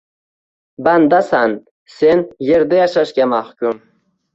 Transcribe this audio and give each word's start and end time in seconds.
Bandasan— 0.87 1.55
sen 1.99 2.27
yerda 2.51 2.85
yashashga 2.85 3.33
mahkum 3.41 3.85